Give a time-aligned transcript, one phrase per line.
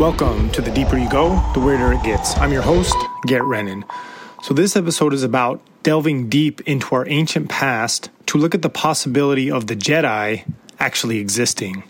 [0.00, 2.34] Welcome to The Deeper You Go, The Weirder It Gets.
[2.38, 2.96] I'm your host,
[3.26, 3.84] Garett Renon.
[4.42, 8.70] So, this episode is about delving deep into our ancient past to look at the
[8.70, 11.82] possibility of the Jedi actually existing.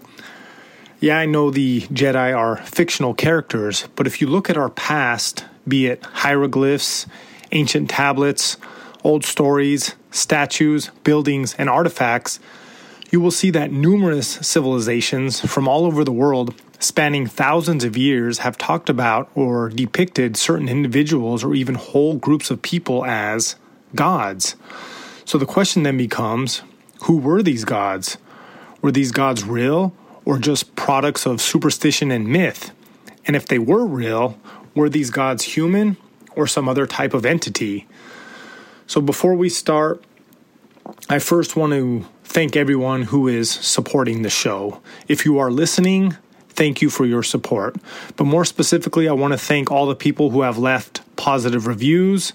[0.99, 5.45] Yeah, I know the Jedi are fictional characters, but if you look at our past,
[5.69, 7.07] be it hieroglyphs,
[7.53, 8.57] ancient tablets,
[9.05, 12.41] old stories, statues, buildings, and artifacts,
[13.13, 18.39] you will see that numerous civilizations from all over the world, spanning thousands of years,
[18.39, 23.55] have talked about or depicted certain individuals or even whole groups of people as
[23.95, 24.57] gods.
[25.25, 26.63] So the question then becomes
[27.05, 28.19] who were these gods?
[28.83, 32.73] Were these gods real or just products of superstition and myth?
[33.27, 34.39] And if they were real,
[34.75, 35.97] were these gods human
[36.35, 37.87] or some other type of entity?
[38.87, 40.03] So before we start,
[41.09, 44.81] I first want to thank everyone who is supporting the show.
[45.09, 46.17] If you are listening,
[46.61, 47.75] thank you for your support.
[48.17, 52.35] But more specifically, I want to thank all the people who have left positive reviews,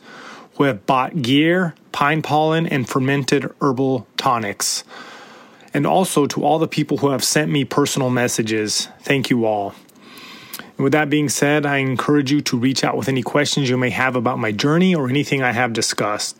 [0.55, 4.83] who have bought gear, pine pollen, and fermented herbal tonics
[5.75, 8.87] and also to all the people who have sent me personal messages.
[9.01, 9.75] Thank you all.
[10.57, 13.77] And with that being said, I encourage you to reach out with any questions you
[13.77, 16.35] may have about my journey or anything I have discussed.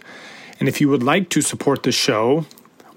[0.60, 2.46] And if you would like to support the show,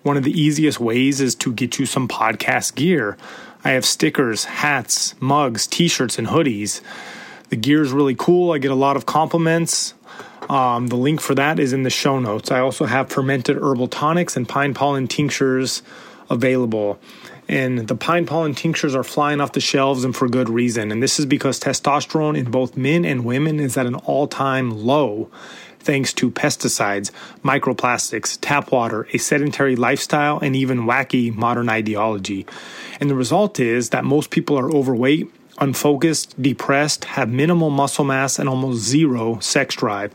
[0.04, 3.18] one of the easiest ways is to get you some podcast gear.
[3.68, 6.80] I have stickers, hats, mugs, t shirts, and hoodies.
[7.50, 8.52] The gear is really cool.
[8.52, 9.92] I get a lot of compliments.
[10.48, 12.50] Um, the link for that is in the show notes.
[12.50, 15.82] I also have fermented herbal tonics and pine pollen tinctures
[16.30, 16.98] available.
[17.46, 20.90] And the pine pollen tinctures are flying off the shelves and for good reason.
[20.90, 24.70] And this is because testosterone in both men and women is at an all time
[24.70, 25.30] low
[25.88, 27.10] thanks to pesticides,
[27.42, 32.44] microplastics, tap water, a sedentary lifestyle, and even wacky modern ideology.
[33.00, 38.38] And the result is that most people are overweight, unfocused, depressed, have minimal muscle mass,
[38.38, 40.12] and almost zero sex drive.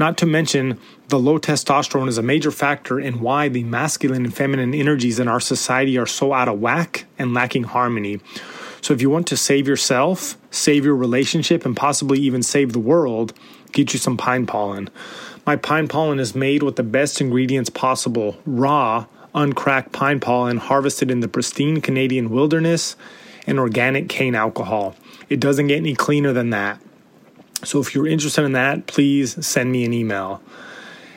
[0.00, 0.80] Not to mention,
[1.10, 5.28] the low testosterone is a major factor in why the masculine and feminine energies in
[5.28, 8.20] our society are so out of whack and lacking harmony.
[8.80, 12.80] So, if you want to save yourself, save your relationship, and possibly even save the
[12.80, 13.32] world,
[13.74, 14.88] get you some pine pollen.
[15.46, 21.10] My pine pollen is made with the best ingredients possible raw, uncracked pine pollen harvested
[21.10, 22.96] in the pristine Canadian wilderness
[23.46, 24.96] and organic cane alcohol.
[25.28, 26.80] It doesn't get any cleaner than that.
[27.62, 30.42] So, if you're interested in that, please send me an email.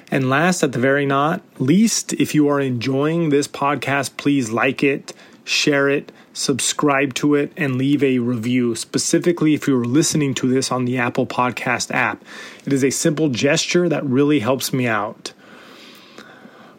[0.10, 4.82] And last, at the very not least, if you are enjoying this podcast, please like
[4.82, 5.14] it,
[5.44, 8.76] share it, subscribe to it, and leave a review.
[8.76, 12.24] Specifically, if you're listening to this on the Apple Podcast app,
[12.66, 15.34] it is a simple gesture that really helps me out.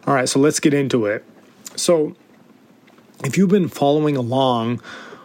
[0.07, 1.23] All right, so let's get into it.
[1.75, 2.15] So,
[3.23, 4.81] if you've been following along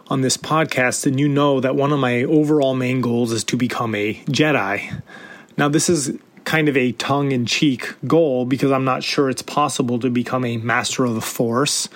[0.07, 3.57] on this podcast, then you know that one of my overall main goals is to
[3.57, 5.01] become a Jedi.
[5.57, 9.41] Now, this is kind of a tongue in cheek goal because I'm not sure it's
[9.41, 11.89] possible to become a master of the force,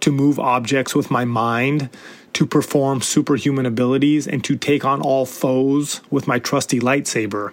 [0.00, 1.90] to move objects with my mind,
[2.34, 7.52] to perform superhuman abilities, and to take on all foes with my trusty lightsaber.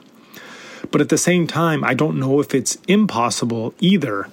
[0.92, 4.28] But at the same time, I don't know if it's impossible either.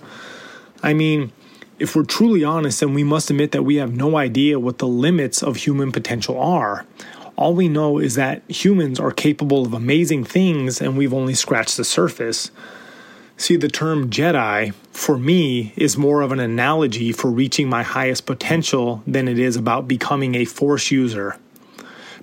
[0.83, 1.33] I mean,
[1.79, 4.87] if we're truly honest, then we must admit that we have no idea what the
[4.87, 6.85] limits of human potential are.
[7.37, 11.79] All we know is that humans are capable of amazing things and we've only scratched
[11.79, 12.51] the surface.
[13.41, 18.27] See, the term Jedi, for me, is more of an analogy for reaching my highest
[18.27, 21.39] potential than it is about becoming a Force user.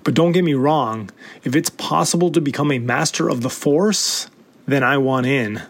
[0.04, 1.10] But don't get me wrong,
[1.42, 4.30] if it's possible to become a master of the Force,
[4.64, 5.60] then I want in.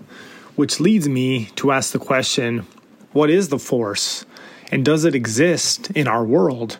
[0.54, 2.66] Which leads me to ask the question
[3.12, 4.26] what is the Force?
[4.70, 6.76] And does it exist in our world?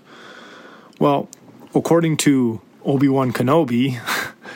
[1.01, 1.31] Well,
[1.75, 3.99] according to Obi Wan Kenobi,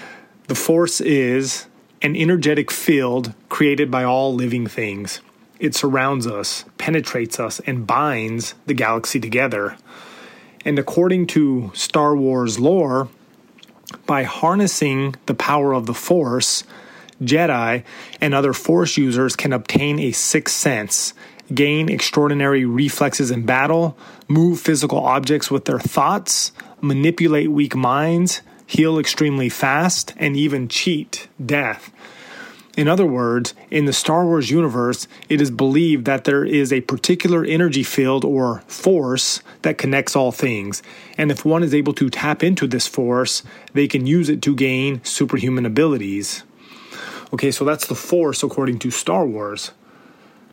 [0.48, 1.66] the Force is
[2.02, 5.20] an energetic field created by all living things.
[5.60, 9.76] It surrounds us, penetrates us, and binds the galaxy together.
[10.64, 13.08] And according to Star Wars lore,
[14.06, 16.64] by harnessing the power of the Force,
[17.22, 17.84] Jedi
[18.20, 21.14] and other Force users can obtain a sixth sense,
[21.54, 23.96] gain extraordinary reflexes in battle,
[24.26, 26.50] move physical objects with their thoughts,
[26.80, 31.92] manipulate weak minds, heal extremely fast, and even cheat death.
[32.74, 36.80] In other words, in the Star Wars universe, it is believed that there is a
[36.80, 40.82] particular energy field or force that connects all things.
[41.18, 43.42] And if one is able to tap into this force,
[43.74, 46.44] they can use it to gain superhuman abilities.
[47.30, 49.72] Okay, so that's the force according to Star Wars.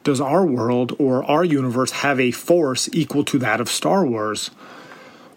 [0.04, 4.51] Does our world or our universe have a force equal to that of Star Wars?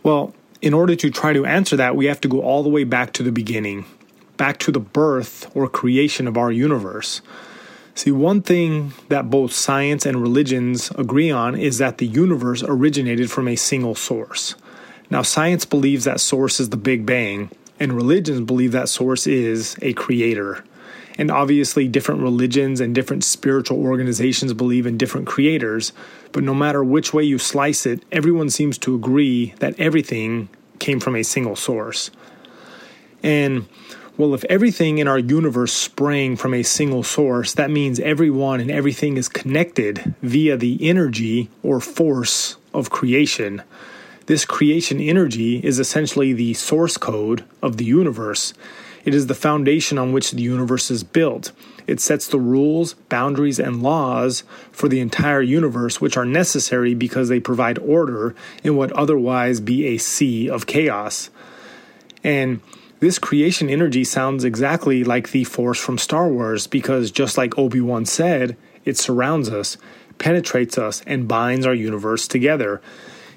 [0.03, 2.85] Well, in order to try to answer that, we have to go all the way
[2.85, 3.85] back to the beginning,
[4.37, 7.21] back to the birth or creation of our universe.
[7.97, 13.31] See, one thing that both science and religions agree on is that the universe originated
[13.31, 14.55] from a single source.
[15.11, 19.77] Now, science believes that source is the Big Bang, and religions believe that source is
[19.83, 20.65] a creator.
[21.19, 25.93] And obviously, different religions and different spiritual organizations believe in different creators,
[26.33, 30.49] but no matter which way you slice it, everyone seems to agree that everything
[30.79, 32.11] came from a single source.
[33.23, 33.67] And
[34.19, 38.71] well, if everything in our universe sprang from a single source, that means everyone and
[38.71, 43.63] everything is connected via the energy or force of creation.
[44.27, 48.53] This creation energy is essentially the source code of the universe.
[49.05, 51.53] It is the foundation on which the universe is built.
[51.87, 57.29] It sets the rules, boundaries, and laws for the entire universe, which are necessary because
[57.29, 61.31] they provide order in what otherwise be a sea of chaos.
[62.23, 62.61] And
[63.01, 67.81] this creation energy sounds exactly like the Force from Star Wars because, just like Obi
[67.81, 69.77] Wan said, it surrounds us,
[70.19, 72.81] penetrates us, and binds our universe together.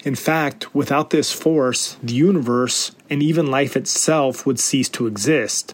[0.06, 5.74] In fact, without this force, the universe and even life itself would cease to exist.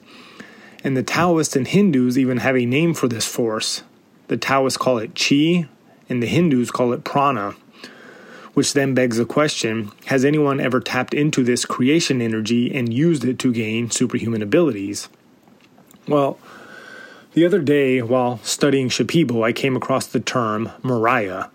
[0.86, 3.84] And the Taoists and Hindus even have a name for this force.
[4.30, 5.68] The Taoists call it chi,
[6.08, 7.56] and the Hindus call it prana.
[8.54, 13.26] Which then begs the question Has anyone ever tapped into this creation energy and used
[13.26, 15.10] it to gain superhuman abilities?
[16.08, 16.40] Well,
[17.34, 21.50] the other day, while studying Shipibo, I came across the term Meraya.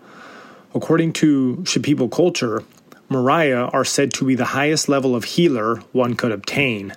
[0.77, 2.61] According to Shipibo culture,
[3.09, 6.93] Meraya are said to be the highest level of healer one could obtain.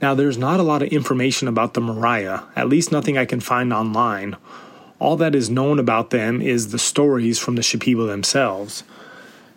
[0.00, 3.40] Now, there's not a lot of information about the Meraya, at least nothing I can
[3.40, 4.36] find online.
[4.98, 8.82] All that is known about them is the stories from the Shipibo themselves.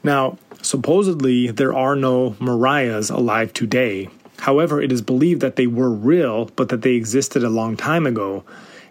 [0.03, 4.09] Now, supposedly, there are no Merayas alive today.
[4.39, 8.05] However, it is believed that they were real, but that they existed a long time
[8.05, 8.43] ago.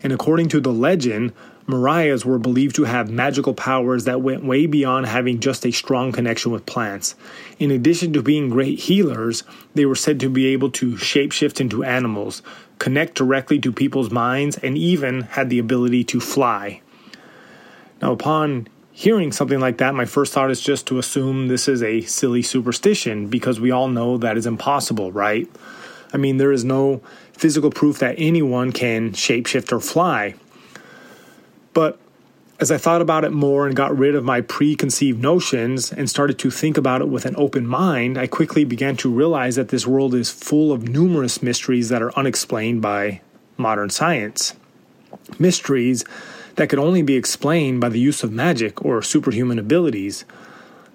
[0.03, 1.35] And according to the legend,
[1.67, 6.13] Merayas were believed to have magical powers that went way beyond having just a strong
[6.13, 7.15] connection with plants.
[7.59, 9.45] In addition to being great healers,
[9.75, 12.43] they were said to be able to shapeshift into animals,
[12.79, 16.83] connect directly to people's minds, and even had the ability to fly.
[18.03, 21.83] Now, upon hearing something like that, my first thought is just to assume this is
[21.83, 25.49] a silly superstition because we all know that is impossible, right?
[26.13, 27.01] I mean, there is no
[27.33, 30.35] physical proof that anyone can shapeshift or fly.
[31.75, 31.99] But
[32.61, 36.39] as I thought about it more and got rid of my preconceived notions and started
[36.39, 39.87] to think about it with an open mind, I quickly began to realize that this
[39.87, 43.21] world is full of numerous mysteries that are unexplained by
[43.57, 44.55] modern science.
[45.39, 46.05] Mysteries
[46.57, 50.25] that could only be explained by the use of magic or superhuman abilities.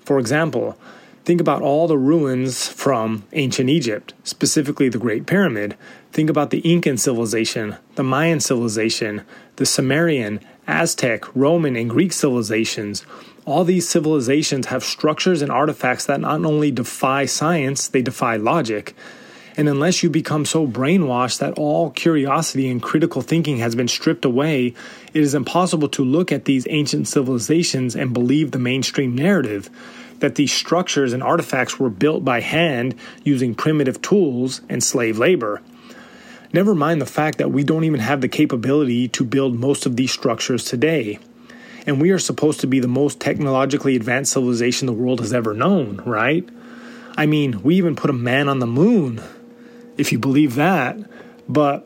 [0.06, 0.78] For example,
[1.26, 5.76] think about all the ruins from ancient Egypt, specifically the Great Pyramid.
[6.14, 9.24] Think about the Incan civilization, the Mayan civilization,
[9.58, 13.06] the Sumerian, Aztec, Roman, and Greek civilizations.
[13.46, 18.96] All these civilizations have structures and artifacts that not only defy science, they defy logic.
[19.58, 24.24] And unless you become so brainwashed that all curiosity and critical thinking has been stripped
[24.24, 24.68] away,
[25.14, 29.70] it is impossible to look at these ancient civilizations and believe the mainstream narrative
[30.20, 35.62] that these structures and artifacts were built by hand using primitive tools and slave labor.
[36.52, 39.96] Never mind the fact that we don't even have the capability to build most of
[39.96, 41.20] these structures today.
[41.86, 45.54] And we are supposed to be the most technologically advanced civilization the world has ever
[45.54, 46.48] known, right?
[47.16, 49.22] I mean, we even put a man on the moon
[49.98, 50.98] if you believe that.
[51.48, 51.86] But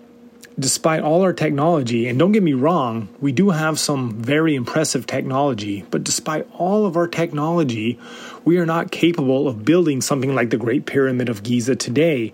[0.58, 5.08] despite all our technology, and don't get me wrong, we do have some very impressive
[5.08, 8.00] technology, but despite all of our technology,
[8.46, 12.34] we are not capable of building something like the Great Pyramid of Giza today,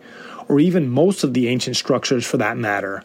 [0.49, 3.03] or even most of the ancient structures for that matter.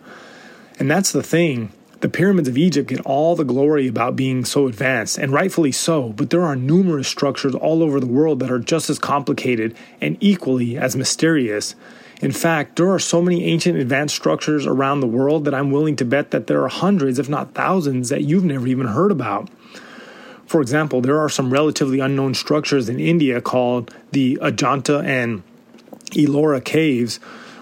[0.80, 1.72] And that's the thing.
[2.00, 6.10] The pyramids of Egypt get all the glory about being so advanced, and rightfully so,
[6.10, 10.18] but there are numerous structures all over the world that are just as complicated and
[10.20, 11.74] equally as mysterious.
[12.20, 15.96] In fact, there are so many ancient advanced structures around the world that I'm willing
[15.96, 19.48] to bet that there are hundreds, if not thousands, that you've never even heard about.
[20.46, 25.42] For example, there are some relatively unknown structures in India called the Ajanta and
[26.14, 27.16] Ellora caves,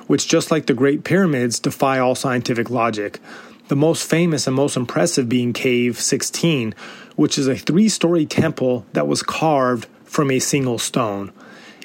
[0.07, 3.19] which, just like the Great Pyramids, defy all scientific logic.
[3.69, 6.75] The most famous and most impressive being Cave 16,
[7.17, 11.33] which is a three story temple that was carved from a single stone.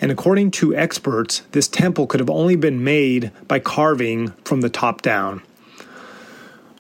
[0.02, 4.70] And according to experts, this temple could have only been made by carving from the
[4.70, 5.42] top down.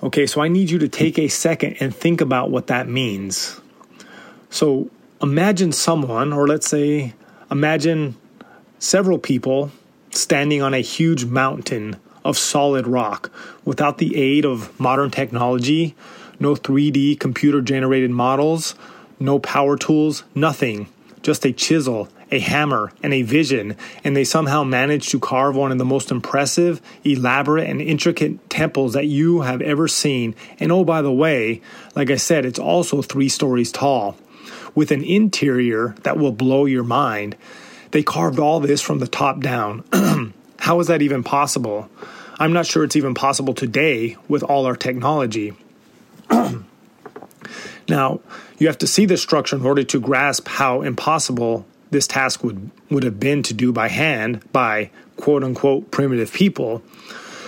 [0.03, 3.59] Okay, so I need you to take a second and think about what that means.
[4.49, 4.91] So
[5.21, 7.13] imagine someone, or let's say,
[7.49, 8.15] imagine
[8.77, 9.71] several people
[10.17, 13.31] standing on a huge mountain of solid rock
[13.63, 15.95] without the aid of modern technology,
[16.39, 18.75] no 3D computer generated models,
[19.19, 20.87] no power tools, nothing.
[21.23, 25.71] Just a chisel, a hammer, and a vision, and they somehow managed to carve one
[25.71, 30.35] of the most impressive, elaborate, and intricate temples that you have ever seen.
[30.59, 31.61] And oh, by the way,
[31.95, 34.17] like I said, it's also three stories tall,
[34.75, 37.35] with an interior that will blow your mind.
[37.91, 39.83] They carved all this from the top down.
[40.59, 41.89] How is that even possible?
[42.39, 45.53] I'm not sure it's even possible today with all our technology.
[47.89, 48.19] now,
[48.57, 52.69] you have to see this structure in order to grasp how impossible this task would,
[52.89, 56.83] would have been to do by hand by quote unquote primitive people.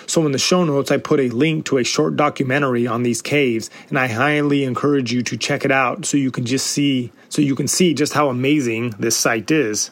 [0.07, 3.21] So, in the show notes, I put a link to a short documentary on these
[3.21, 7.11] caves, and I highly encourage you to check it out so you can just see
[7.29, 9.91] so you can see just how amazing this site is.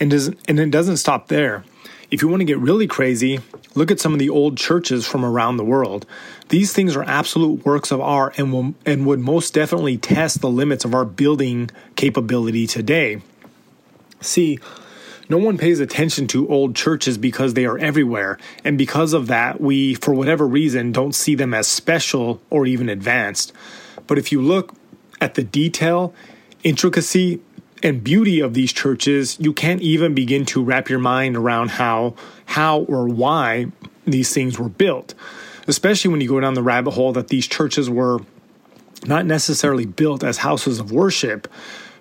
[0.00, 1.62] And, does, and it doesn't stop there.
[2.10, 3.38] If you want to get really crazy,
[3.74, 6.06] look at some of the old churches from around the world.
[6.48, 10.50] These things are absolute works of art and will, and would most definitely test the
[10.50, 13.22] limits of our building capability today.
[14.20, 14.58] See,
[15.28, 19.60] no one pays attention to old churches because they are everywhere, and because of that,
[19.60, 23.52] we, for whatever reason, don't see them as special or even advanced.
[24.08, 24.74] But if you look
[25.20, 26.12] at the detail,
[26.64, 27.40] intricacy,
[27.82, 32.14] and beauty of these churches, you can't even begin to wrap your mind around how
[32.46, 33.66] how or why
[34.04, 35.14] these things were built.
[35.66, 38.20] Especially when you go down the rabbit hole that these churches were
[39.06, 41.48] not necessarily built as houses of worship,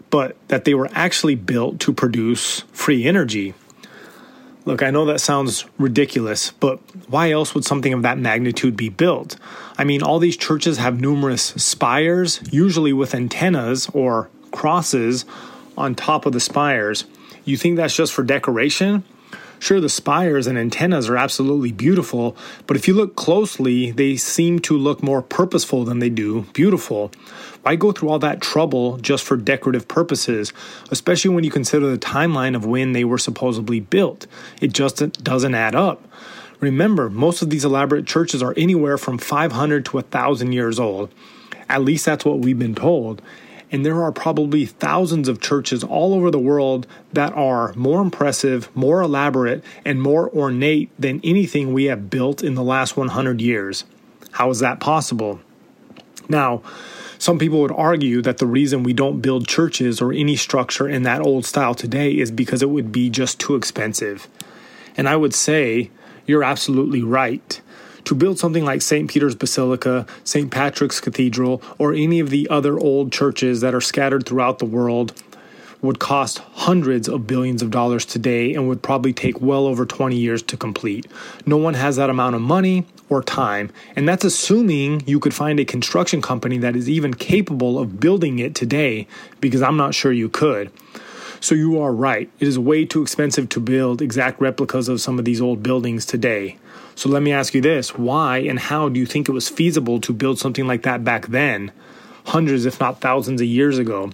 [0.09, 3.53] but that they were actually built to produce free energy.
[4.65, 8.89] Look, I know that sounds ridiculous, but why else would something of that magnitude be
[8.89, 9.37] built?
[9.77, 15.25] I mean, all these churches have numerous spires, usually with antennas or crosses
[15.79, 17.05] on top of the spires.
[17.45, 19.03] You think that's just for decoration?
[19.59, 24.59] Sure, the spires and antennas are absolutely beautiful, but if you look closely, they seem
[24.59, 27.11] to look more purposeful than they do beautiful.
[27.63, 30.53] Why go through all that trouble just for decorative purposes,
[30.91, 34.27] especially when you consider the timeline of when they were supposedly built?
[34.61, 36.07] It just doesn't add up.
[36.61, 41.13] Remember, most of these elaborate churches are anywhere from 500 to 1,000 years old.
[41.67, 43.21] At least that's what we've been told.
[43.71, 48.75] And there are probably thousands of churches all over the world that are more impressive,
[48.75, 53.85] more elaborate, and more ornate than anything we have built in the last 100 years.
[54.31, 55.39] How is that possible?
[56.27, 56.61] Now,
[57.19, 61.03] some people would argue that the reason we don't build churches or any structure in
[61.03, 64.27] that old style today is because it would be just too expensive.
[64.95, 65.91] And I would say
[66.25, 67.59] you're absolutely right.
[68.05, 69.09] To build something like St.
[69.09, 70.51] Peter's Basilica, St.
[70.51, 75.13] Patrick's Cathedral, or any of the other old churches that are scattered throughout the world
[75.81, 80.15] would cost hundreds of billions of dollars today and would probably take well over 20
[80.15, 81.07] years to complete.
[81.45, 85.59] No one has that amount of money or time, and that's assuming you could find
[85.59, 89.07] a construction company that is even capable of building it today,
[89.39, 90.69] because I'm not sure you could.
[91.41, 92.29] So you are right.
[92.39, 96.05] It is way too expensive to build exact replicas of some of these old buildings
[96.05, 96.57] today.
[96.99, 100.01] So let me ask you this why and how do you think it was feasible
[100.01, 101.71] to build something like that back then,
[102.25, 104.11] hundreds, if not thousands of years ago,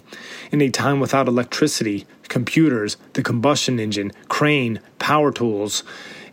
[0.52, 5.82] in a time without electricity, computers, the combustion engine, crane, power tools,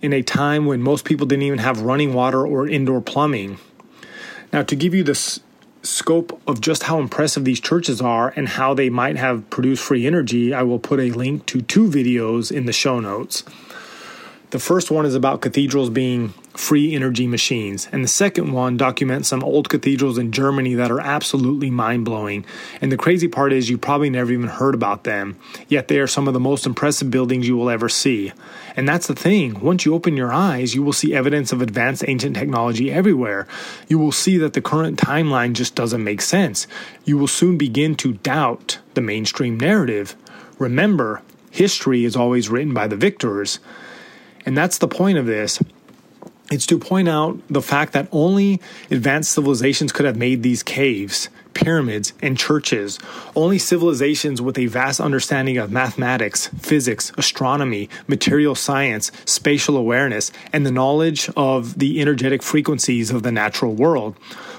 [0.03, 3.57] in a time when most people didn't even have running water or indoor plumbing?
[4.51, 5.15] Now, to give you the
[5.81, 10.05] scope of just how impressive these churches are and how they might have produced free
[10.05, 13.43] energy, I will put a link to two videos in the show notes.
[14.51, 17.87] The first one is about cathedrals being free energy machines.
[17.91, 22.45] And the second one documents some old cathedrals in Germany that are absolutely mind blowing.
[22.81, 26.07] And the crazy part is, you probably never even heard about them, yet they are
[26.07, 28.31] some of the most impressive buildings you will ever see.
[28.75, 29.59] And that's the thing.
[29.61, 33.47] Once you open your eyes, you will see evidence of advanced ancient technology everywhere.
[33.87, 36.67] You will see that the current timeline just doesn't make sense.
[37.03, 40.15] You will soon begin to doubt the mainstream narrative.
[40.59, 43.59] Remember, history is always written by the victors.
[44.45, 45.59] And that's the point of this.
[46.53, 51.29] It's to point out the fact that only advanced civilizations could have made these caves,
[51.55, 52.99] pyramids, and churches.
[53.35, 60.63] Only civilizations with a vast understanding of mathematics, physics, astronomy, material science, spatial awareness, and
[60.63, 64.15] the knowledge of the energetic frequencies of the natural world.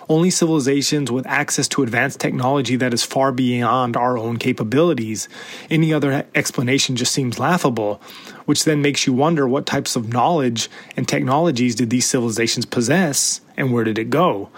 [0.09, 5.29] Only civilizations with access to advanced technology that is far beyond our own capabilities.
[5.71, 8.01] Any other explanation just seems laughable,
[8.45, 13.41] which then makes you wonder what types of knowledge and technologies did these civilizations possess
[13.57, 14.51] and where did it go?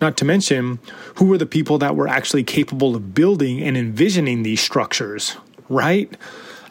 [0.00, 0.78] Not to mention,
[1.14, 5.36] who were the people that were actually capable of building and envisioning these structures,
[5.68, 6.12] right?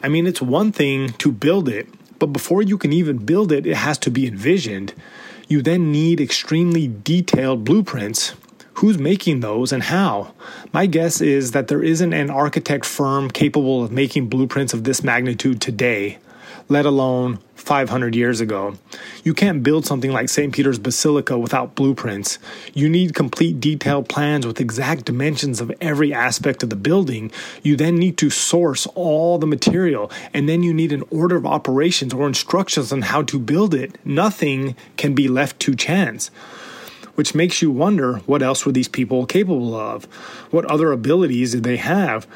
[0.02, 1.88] I mean, it's one thing to build it,
[2.18, 4.92] but before you can even build it, it has to be envisioned.
[5.52, 8.32] You then need extremely detailed blueprints.
[8.76, 10.32] Who's making those and how?
[10.72, 15.04] My guess is that there isn't an architect firm capable of making blueprints of this
[15.04, 16.16] magnitude today,
[16.68, 18.74] let alone 500 years ago.
[19.22, 20.52] You can't build something like St.
[20.52, 22.38] Peter's Basilica without blueprints.
[22.74, 27.30] You need complete detailed plans with exact dimensions of every aspect of the building.
[27.62, 31.46] You then need to source all the material, and then you need an order of
[31.46, 33.96] operations or instructions on how to build it.
[34.04, 36.30] Nothing can be left to chance.
[37.14, 40.04] Which makes you wonder what else were these people capable of?
[40.50, 42.26] What other abilities did they have?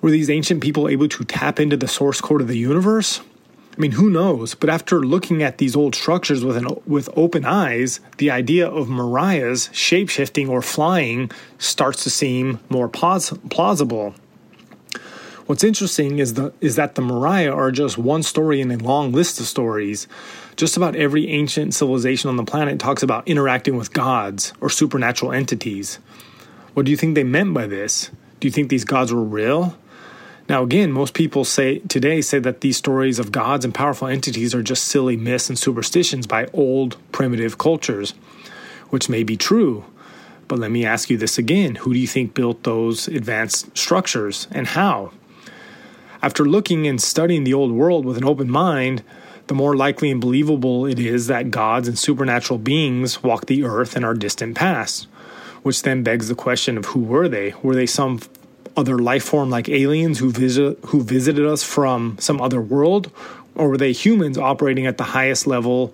[0.00, 3.20] Were these ancient people able to tap into the source code of the universe?
[3.78, 4.56] I mean, who knows?
[4.56, 8.88] But after looking at these old structures with an, with open eyes, the idea of
[8.88, 14.16] Meraya's shapeshifting or flying starts to seem more plausible.
[15.46, 19.12] What's interesting is the is that the Meraya are just one story in a long
[19.12, 20.08] list of stories.
[20.56, 25.32] Just about every ancient civilization on the planet talks about interacting with gods or supernatural
[25.32, 26.00] entities.
[26.74, 28.10] What do you think they meant by this?
[28.40, 29.78] Do you think these gods were real?
[30.48, 34.54] Now, again, most people say today say that these stories of gods and powerful entities
[34.54, 38.14] are just silly myths and superstitions by old primitive cultures,
[38.88, 39.84] which may be true.
[40.48, 44.48] But let me ask you this again who do you think built those advanced structures
[44.50, 45.12] and how?
[46.22, 49.04] After looking and studying the old world with an open mind,
[49.48, 53.96] the more likely and believable it is that gods and supernatural beings walk the earth
[53.96, 55.04] in our distant past.
[55.62, 57.52] Which then begs the question of who were they?
[57.62, 58.20] Were they some
[58.78, 63.10] other life form like aliens who visit who visited us from some other world?
[63.56, 65.92] Or were they humans operating at the highest level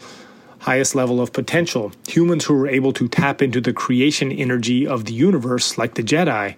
[0.58, 1.92] highest level of potential?
[2.08, 6.02] Humans who were able to tap into the creation energy of the universe like the
[6.02, 6.56] jedi?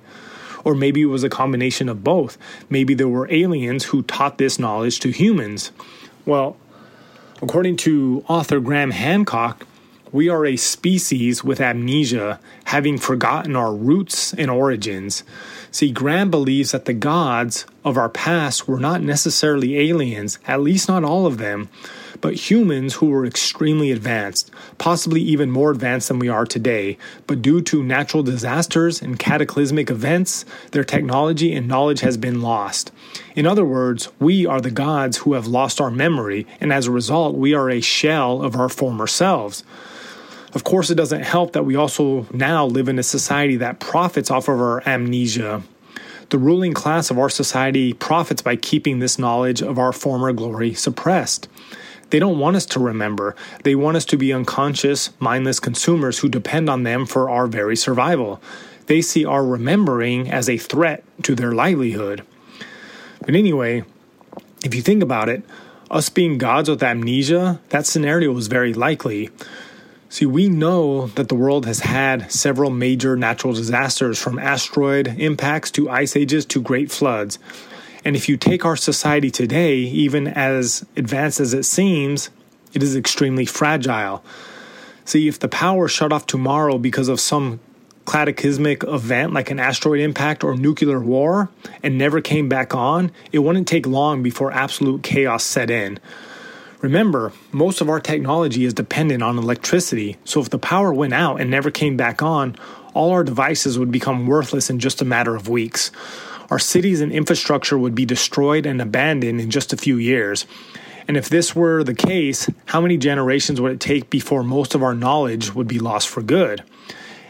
[0.65, 2.37] Or maybe it was a combination of both.
[2.69, 5.71] Maybe there were aliens who taught this knowledge to humans.
[6.25, 6.57] Well
[7.41, 9.67] according to author graham hancock
[10.13, 15.25] we are a species with amnesia, having forgotten our roots and origins.
[15.77, 20.89] See, Graham believes that the gods of our past were not necessarily aliens, at least
[20.89, 21.69] not all of them,
[22.23, 26.97] but humans who were extremely advanced, possibly even more advanced than we are today.
[27.27, 32.91] But due to natural disasters and cataclysmic events, their technology and knowledge has been lost.
[33.35, 36.91] In other words, we are the gods who have lost our memory, and as a
[36.91, 39.63] result, we are a shell of our former selves.
[40.57, 44.31] Of course, it doesn't help that we also now live in a society that profits
[44.31, 45.63] off of our amnesia.
[46.31, 50.73] The ruling class of our society profits by keeping this knowledge of our former glory
[50.73, 51.47] suppressed.
[52.09, 53.37] They don't want us to remember.
[53.65, 57.77] They want us to be unconscious, mindless consumers who depend on them for our very
[57.77, 58.41] survival.
[58.87, 62.25] They see our remembering as a threat to their livelihood.
[63.21, 63.85] But anyway,
[64.65, 65.43] if you think about it,
[65.91, 69.29] us being gods with amnesia, that scenario is very likely.
[70.09, 75.71] See, we know that the world has had several major natural disasters from asteroid impacts
[75.73, 77.39] to ice ages to great floods.
[78.05, 82.31] And if you take our society today, even as advanced as it seems,
[82.73, 84.25] it is extremely fragile.
[85.05, 87.59] See, if the power shut off tomorrow because of some
[88.07, 91.51] cataclysmic event like an asteroid impact or nuclear war
[91.83, 95.99] and never came back on, it wouldn't take long before absolute chaos set in.
[96.87, 101.41] Remember, most of our technology is dependent on electricity, so if the power went out
[101.41, 102.55] and never came back on,
[102.95, 105.91] all our devices would become worthless in just a matter of weeks.
[106.49, 110.47] Our cities and infrastructure would be destroyed and abandoned in just a few years.
[111.09, 114.85] And if this were the case, how many generations would it take before most of
[114.85, 116.63] our knowledge would be lost for good?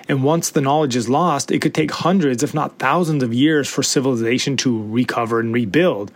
[0.07, 3.71] And once the knowledge is lost, it could take hundreds, if not thousands, of years
[3.71, 6.13] for civilization to recover and rebuild.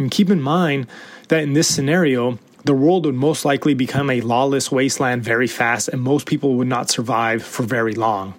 [0.00, 0.88] And keep in mind
[1.28, 5.86] that in this scenario, the world would most likely become a lawless wasteland very fast,
[5.86, 8.34] and most people would not survive for very long.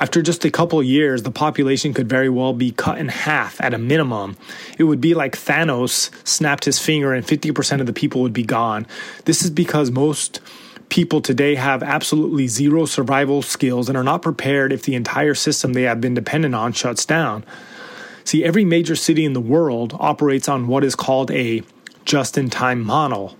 [0.00, 3.72] After just a couple years, the population could very well be cut in half at
[3.72, 4.36] a minimum.
[4.76, 8.42] It would be like Thanos snapped his finger and 50% of the people would be
[8.42, 8.88] gone.
[9.24, 10.40] This is because most
[10.88, 15.74] people today have absolutely zero survival skills and are not prepared if the entire system
[15.74, 17.44] they have been dependent on shuts down.
[18.24, 21.62] See, every major city in the world operates on what is called a
[22.04, 23.36] just in time model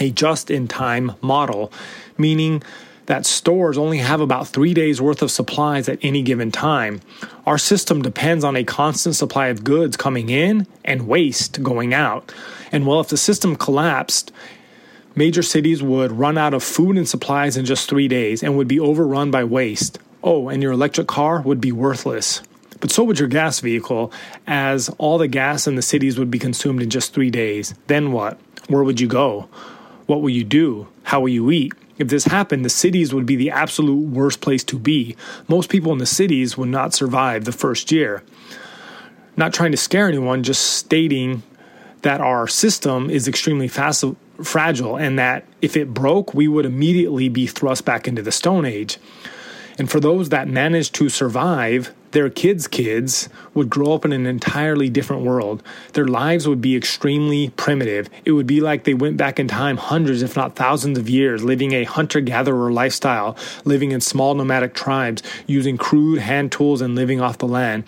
[0.00, 1.72] a just in time model,
[2.16, 2.62] meaning
[3.08, 7.00] that stores only have about three days worth of supplies at any given time.
[7.46, 12.34] Our system depends on a constant supply of goods coming in and waste going out.
[12.70, 14.30] And well, if the system collapsed,
[15.14, 18.68] major cities would run out of food and supplies in just three days and would
[18.68, 19.98] be overrun by waste.
[20.22, 22.42] Oh, and your electric car would be worthless.
[22.80, 24.12] But so would your gas vehicle,
[24.46, 27.74] as all the gas in the cities would be consumed in just three days.
[27.86, 28.38] Then what?
[28.68, 29.48] Where would you go?
[30.08, 30.88] What will you do?
[31.02, 31.74] How will you eat?
[31.98, 35.14] If this happened, the cities would be the absolute worst place to be.
[35.48, 38.22] Most people in the cities would not survive the first year.
[39.36, 41.42] Not trying to scare anyone, just stating
[42.00, 47.46] that our system is extremely fragile and that if it broke, we would immediately be
[47.46, 48.96] thrust back into the Stone Age.
[49.76, 54.26] And for those that managed to survive, their kids' kids would grow up in an
[54.26, 55.62] entirely different world.
[55.92, 58.08] Their lives would be extremely primitive.
[58.24, 61.44] It would be like they went back in time hundreds, if not thousands of years,
[61.44, 66.94] living a hunter gatherer lifestyle, living in small nomadic tribes, using crude hand tools and
[66.94, 67.84] living off the land.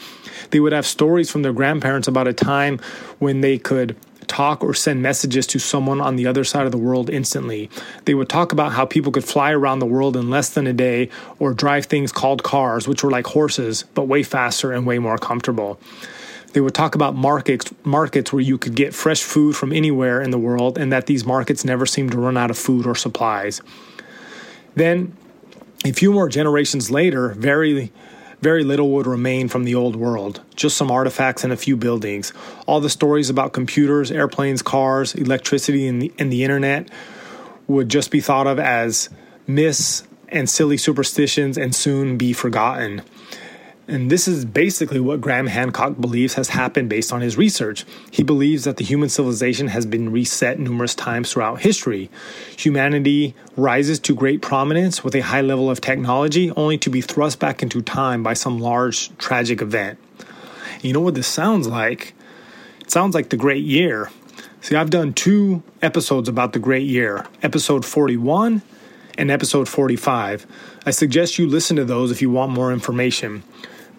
[0.50, 2.80] They would have stories from their grandparents about a time
[3.18, 3.96] when they could
[4.30, 7.68] talk or send messages to someone on the other side of the world instantly.
[8.04, 10.72] They would talk about how people could fly around the world in less than a
[10.72, 14.98] day or drive things called cars, which were like horses, but way faster and way
[14.98, 15.80] more comfortable.
[16.52, 20.30] They would talk about markets markets where you could get fresh food from anywhere in
[20.30, 23.60] the world and that these markets never seemed to run out of food or supplies.
[24.74, 25.16] Then
[25.84, 27.92] a few more generations later, very
[28.40, 32.33] very little would remain from the old world, just some artifacts and a few buildings.
[32.66, 36.88] All the stories about computers, airplanes, cars, electricity, and the, and the internet
[37.66, 39.09] would just be thought of as
[39.46, 43.03] myths and silly superstitions and soon be forgotten.
[43.90, 47.85] And this is basically what Graham Hancock believes has happened based on his research.
[48.12, 52.09] He believes that the human civilization has been reset numerous times throughout history.
[52.57, 57.40] Humanity rises to great prominence with a high level of technology, only to be thrust
[57.40, 59.98] back into time by some large tragic event.
[60.83, 62.14] You know what this sounds like?
[62.83, 64.09] It sounds like the Great Year.
[64.61, 68.62] See, I've done two episodes about the Great Year episode 41
[69.18, 70.46] and episode 45.
[70.87, 73.42] I suggest you listen to those if you want more information.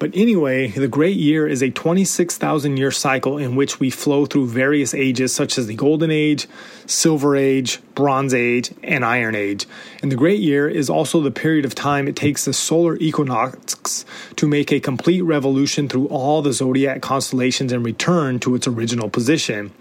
[0.01, 4.47] But anyway, the Great Year is a 26,000 year cycle in which we flow through
[4.47, 6.47] various ages, such as the Golden Age,
[6.87, 9.67] Silver Age, Bronze Age, and Iron Age.
[10.01, 14.03] And the Great Year is also the period of time it takes the solar equinox
[14.37, 19.07] to make a complete revolution through all the zodiac constellations and return to its original
[19.07, 19.71] position.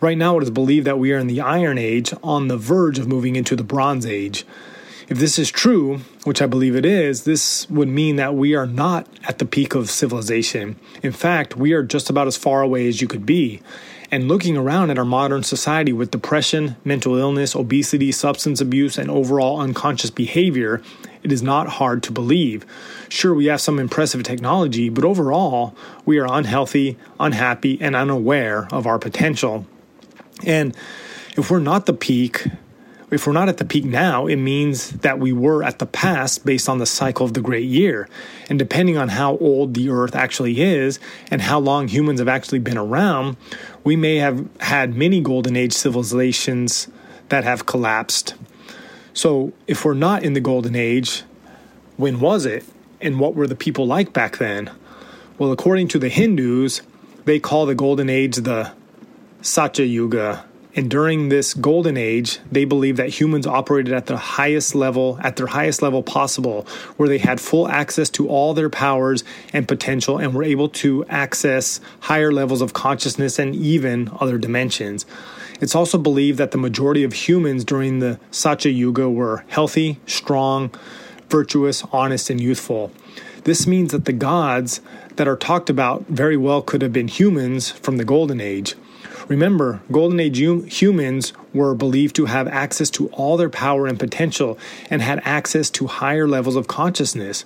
[0.00, 2.98] Right now, it is believed that we are in the Iron Age on the verge
[2.98, 4.44] of moving into the Bronze Age.
[5.06, 8.66] If this is true, which I believe it is, this would mean that we are
[8.66, 10.76] not at the peak of civilization.
[11.02, 13.60] In fact, we are just about as far away as you could be.
[14.10, 19.10] And looking around at our modern society with depression, mental illness, obesity, substance abuse, and
[19.10, 20.80] overall unconscious behavior,
[21.22, 22.64] it is not hard to believe.
[23.10, 28.86] Sure, we have some impressive technology, but overall, we are unhealthy, unhappy, and unaware of
[28.86, 29.66] our potential.
[30.46, 30.74] And
[31.36, 32.46] if we're not the peak,
[33.14, 36.44] if we're not at the peak now, it means that we were at the past
[36.44, 38.08] based on the cycle of the great year.
[38.48, 40.98] And depending on how old the earth actually is
[41.30, 43.36] and how long humans have actually been around,
[43.84, 46.88] we may have had many golden age civilizations
[47.28, 48.34] that have collapsed.
[49.12, 51.22] So, if we're not in the golden age,
[51.96, 52.64] when was it?
[53.00, 54.70] And what were the people like back then?
[55.38, 56.82] Well, according to the Hindus,
[57.24, 58.72] they call the golden age the
[59.40, 60.44] Satya Yuga
[60.76, 65.36] and during this golden age, they believed that humans operated at the highest level, at
[65.36, 70.18] their highest level possible, where they had full access to all their powers and potential
[70.18, 75.06] and were able to access higher levels of consciousness and even other dimensions.
[75.60, 80.72] It's also believed that the majority of humans during the Satya Yuga were healthy, strong,
[81.28, 82.90] virtuous, honest, and youthful.
[83.44, 84.80] This means that the gods
[85.16, 88.74] that are talked about very well could have been humans from the Golden Age.
[89.28, 94.58] Remember, Golden Age humans were believed to have access to all their power and potential
[94.90, 97.42] and had access to higher levels of consciousness.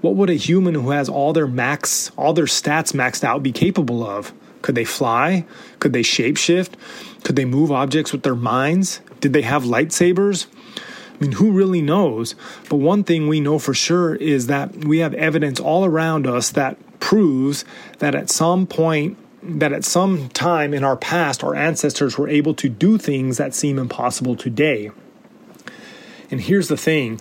[0.00, 3.52] What would a human who has all their max, all their stats maxed out be
[3.52, 4.32] capable of?
[4.62, 5.44] Could they fly?
[5.78, 6.70] Could they shapeshift?
[7.22, 9.00] Could they move objects with their minds?
[9.20, 10.46] Did they have lightsabers?
[10.76, 12.34] I mean, who really knows?
[12.70, 16.50] But one thing we know for sure is that we have evidence all around us
[16.50, 17.66] that proves
[17.98, 22.54] that at some point that at some time in our past, our ancestors were able
[22.54, 24.90] to do things that seem impossible today.
[26.30, 27.20] And here's the thing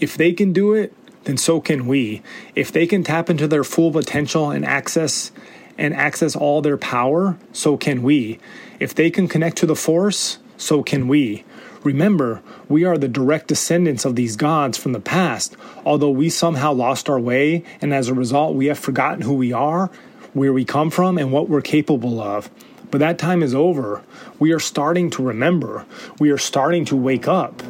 [0.00, 0.92] if they can do it,
[1.24, 2.22] then so can we.
[2.54, 5.30] If they can tap into their full potential and access
[5.76, 8.38] and access all their power, so can we.
[8.80, 11.44] If they can connect to the force, so can we.
[11.84, 15.56] Remember, we are the direct descendants of these gods from the past.
[15.84, 19.52] Although we somehow lost our way, and as a result, we have forgotten who we
[19.52, 19.90] are,
[20.34, 22.50] where we come from and what we're capable of.
[22.90, 24.02] But that time is over.
[24.38, 25.84] We are starting to remember.
[26.18, 27.62] We are starting to wake up.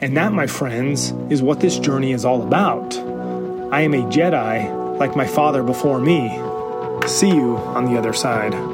[0.00, 2.96] And that, my friends, is what this journey is all about.
[3.72, 6.28] I am a Jedi like my father before me.
[7.06, 8.73] See you on the other side.